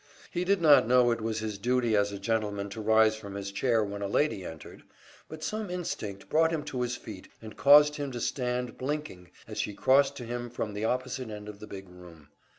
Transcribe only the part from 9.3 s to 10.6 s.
as she crossed to him